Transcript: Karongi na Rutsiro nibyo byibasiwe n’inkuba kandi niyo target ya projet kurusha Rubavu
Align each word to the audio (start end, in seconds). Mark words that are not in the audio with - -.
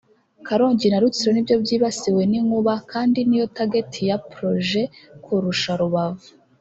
Karongi 0.47 0.85
na 0.89 0.99
Rutsiro 1.01 1.31
nibyo 1.33 1.55
byibasiwe 1.63 2.21
n’inkuba 2.31 2.73
kandi 2.91 3.19
niyo 3.23 3.45
target 3.55 3.91
ya 4.09 4.17
projet 4.31 4.89
kurusha 5.23 5.71
Rubavu 5.79 6.27